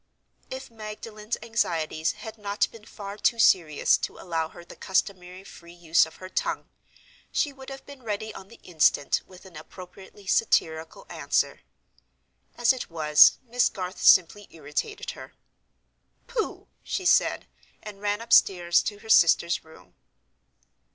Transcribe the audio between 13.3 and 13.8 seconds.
Miss